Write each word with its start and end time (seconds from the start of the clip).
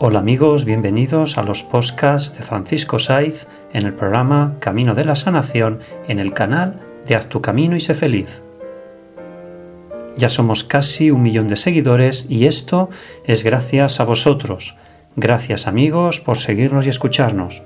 Hola 0.00 0.18
amigos, 0.18 0.64
bienvenidos 0.64 1.38
a 1.38 1.44
los 1.44 1.62
podcasts 1.62 2.36
de 2.36 2.42
Francisco 2.42 2.98
Saiz 2.98 3.46
en 3.72 3.86
el 3.86 3.94
programa 3.94 4.56
Camino 4.58 4.92
de 4.92 5.04
la 5.04 5.14
Sanación 5.14 5.78
en 6.08 6.18
el 6.18 6.34
canal 6.34 6.80
de 7.06 7.14
Haz 7.14 7.28
tu 7.28 7.40
Camino 7.40 7.76
y 7.76 7.80
sé 7.80 7.94
feliz. 7.94 8.42
Ya 10.16 10.28
somos 10.28 10.64
casi 10.64 11.12
un 11.12 11.22
millón 11.22 11.46
de 11.46 11.54
seguidores 11.54 12.26
y 12.28 12.46
esto 12.46 12.90
es 13.24 13.44
gracias 13.44 14.00
a 14.00 14.04
vosotros. 14.04 14.74
Gracias 15.14 15.68
amigos 15.68 16.18
por 16.18 16.38
seguirnos 16.38 16.86
y 16.86 16.88
escucharnos. 16.88 17.62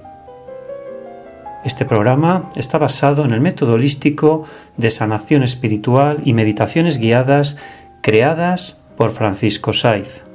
Este 1.65 1.87
programa 1.87 2.51
está 2.56 2.77
basado 2.77 3.25
en 3.25 3.31
el 3.31 3.41
método 3.41 3.73
holístico 3.73 4.45
de 4.77 4.91
sanación 4.91 5.43
espiritual 5.43 6.19
y 6.25 6.34
meditaciones 6.34 6.99
guiadas 6.99 7.56
creadas 8.03 8.77
por 8.99 9.12
Francisco 9.12 9.73
Saiz. 9.73 10.28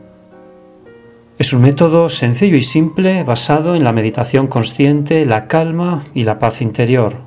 Es 1.43 1.51
un 1.51 1.59
método 1.59 2.07
sencillo 2.07 2.55
y 2.55 2.61
simple 2.61 3.25
basado 3.25 3.75
en 3.75 3.83
la 3.83 3.91
meditación 3.91 4.47
consciente, 4.47 5.25
la 5.25 5.47
calma 5.47 6.05
y 6.13 6.23
la 6.23 6.39
paz 6.39 6.61
interior. 6.61 7.17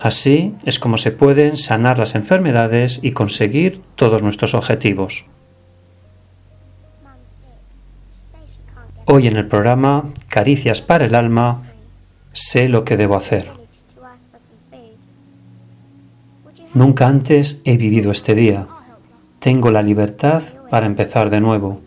Así 0.00 0.56
es 0.64 0.80
como 0.80 0.98
se 0.98 1.12
pueden 1.12 1.56
sanar 1.56 1.96
las 1.96 2.16
enfermedades 2.16 2.98
y 3.04 3.12
conseguir 3.12 3.80
todos 3.94 4.20
nuestros 4.20 4.54
objetivos. 4.54 5.26
Hoy 9.04 9.28
en 9.28 9.36
el 9.36 9.46
programa 9.46 10.12
Caricias 10.26 10.82
para 10.82 11.04
el 11.04 11.14
alma, 11.14 11.72
sé 12.32 12.68
lo 12.68 12.84
que 12.84 12.96
debo 12.96 13.14
hacer. 13.14 13.52
Nunca 16.74 17.06
antes 17.06 17.60
he 17.64 17.76
vivido 17.76 18.10
este 18.10 18.34
día. 18.34 18.66
Tengo 19.38 19.70
la 19.70 19.82
libertad 19.82 20.42
para 20.68 20.86
empezar 20.86 21.30
de 21.30 21.40
nuevo. 21.40 21.85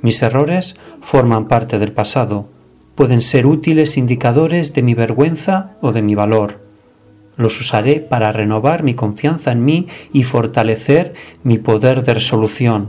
Mis 0.00 0.22
errores 0.22 0.76
forman 1.00 1.48
parte 1.48 1.78
del 1.78 1.92
pasado, 1.92 2.48
pueden 2.94 3.22
ser 3.22 3.46
útiles 3.46 3.96
indicadores 3.96 4.74
de 4.74 4.82
mi 4.82 4.94
vergüenza 4.94 5.76
o 5.80 5.92
de 5.92 6.02
mi 6.02 6.14
valor. 6.14 6.60
Los 7.36 7.60
usaré 7.60 8.00
para 8.00 8.32
renovar 8.32 8.82
mi 8.82 8.94
confianza 8.94 9.52
en 9.52 9.64
mí 9.64 9.86
y 10.12 10.24
fortalecer 10.24 11.14
mi 11.44 11.58
poder 11.58 12.02
de 12.02 12.14
resolución. 12.14 12.88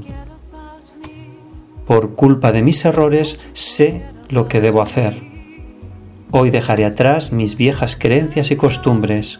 Por 1.85 2.15
culpa 2.15 2.51
de 2.51 2.63
mis 2.63 2.85
errores 2.85 3.39
sé 3.53 4.03
lo 4.29 4.47
que 4.47 4.61
debo 4.61 4.81
hacer. 4.81 5.21
Hoy 6.31 6.51
dejaré 6.51 6.85
atrás 6.85 7.31
mis 7.31 7.55
viejas 7.55 7.95
creencias 7.95 8.51
y 8.51 8.55
costumbres. 8.55 9.39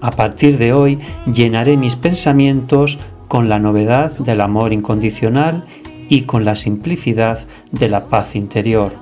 A 0.00 0.10
partir 0.10 0.58
de 0.58 0.72
hoy 0.72 0.98
llenaré 1.32 1.76
mis 1.76 1.96
pensamientos 1.96 2.98
con 3.28 3.48
la 3.48 3.58
novedad 3.58 4.16
del 4.18 4.40
amor 4.40 4.72
incondicional 4.72 5.66
y 6.12 6.24
con 6.24 6.44
la 6.44 6.56
simplicidad 6.56 7.46
de 7.70 7.88
la 7.88 8.10
paz 8.10 8.36
interior. 8.36 8.92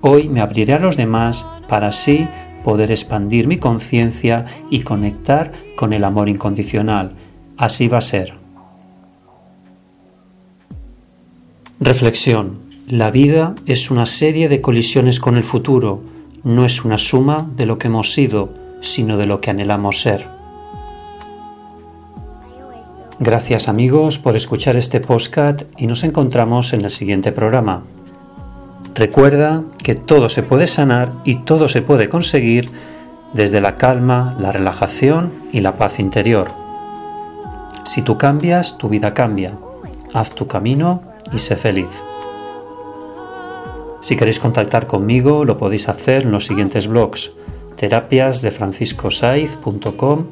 Hoy 0.00 0.28
me 0.28 0.40
abriré 0.40 0.72
a 0.72 0.80
los 0.80 0.96
demás 0.96 1.46
para 1.68 1.86
así 1.86 2.26
poder 2.64 2.90
expandir 2.90 3.46
mi 3.46 3.56
conciencia 3.56 4.46
y 4.70 4.80
conectar 4.80 5.52
con 5.76 5.92
el 5.92 6.02
amor 6.02 6.28
incondicional. 6.28 7.14
Así 7.56 7.86
va 7.86 7.98
a 7.98 8.00
ser. 8.00 8.34
Reflexión. 11.78 12.58
La 12.88 13.12
vida 13.12 13.54
es 13.66 13.92
una 13.92 14.06
serie 14.06 14.48
de 14.48 14.60
colisiones 14.60 15.20
con 15.20 15.36
el 15.36 15.44
futuro, 15.44 16.02
no 16.42 16.64
es 16.64 16.84
una 16.84 16.98
suma 16.98 17.48
de 17.54 17.66
lo 17.66 17.78
que 17.78 17.86
hemos 17.86 18.12
sido, 18.12 18.52
sino 18.80 19.18
de 19.18 19.26
lo 19.26 19.40
que 19.40 19.50
anhelamos 19.50 20.00
ser. 20.00 20.33
Gracias 23.20 23.68
amigos 23.68 24.18
por 24.18 24.34
escuchar 24.34 24.74
este 24.76 24.98
postcat 24.98 25.62
y 25.76 25.86
nos 25.86 26.02
encontramos 26.02 26.72
en 26.72 26.80
el 26.80 26.90
siguiente 26.90 27.30
programa. 27.30 27.84
Recuerda 28.96 29.62
que 29.84 29.94
todo 29.94 30.28
se 30.28 30.42
puede 30.42 30.66
sanar 30.66 31.12
y 31.24 31.36
todo 31.44 31.68
se 31.68 31.80
puede 31.80 32.08
conseguir 32.08 32.68
desde 33.32 33.60
la 33.60 33.76
calma, 33.76 34.34
la 34.40 34.50
relajación 34.50 35.32
y 35.52 35.60
la 35.60 35.76
paz 35.76 36.00
interior. 36.00 36.48
Si 37.84 38.02
tú 38.02 38.18
cambias, 38.18 38.78
tu 38.78 38.88
vida 38.88 39.14
cambia. 39.14 39.52
Haz 40.12 40.30
tu 40.30 40.48
camino 40.48 41.04
y 41.32 41.38
sé 41.38 41.54
feliz. 41.54 42.02
Si 44.00 44.16
queréis 44.16 44.40
contactar 44.40 44.88
conmigo, 44.88 45.44
lo 45.44 45.56
podéis 45.56 45.88
hacer 45.88 46.22
en 46.22 46.32
los 46.32 46.46
siguientes 46.46 46.88
blogs: 46.88 47.30
terapiasdefranciscosaiz.com, 47.76 50.26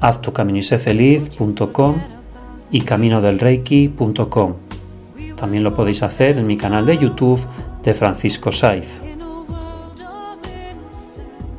haztucaminoysefeliz.com 0.00 2.15
y 2.70 2.82
caminodelreiki.com. 2.82 4.54
También 5.36 5.64
lo 5.64 5.74
podéis 5.74 6.02
hacer 6.02 6.38
en 6.38 6.46
mi 6.46 6.56
canal 6.56 6.86
de 6.86 6.96
YouTube 6.98 7.44
de 7.82 7.94
Francisco 7.94 8.52
Saiz. 8.52 9.00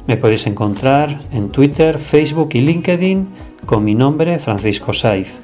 Me 0.07 0.17
podéis 0.17 0.47
encontrar 0.47 1.19
en 1.31 1.49
Twitter, 1.49 1.99
Facebook 1.99 2.49
y 2.53 2.61
LinkedIn 2.61 3.27
con 3.65 3.83
mi 3.83 3.93
nombre 3.93 4.39
Francisco 4.39 4.93
Saiz. 4.93 5.41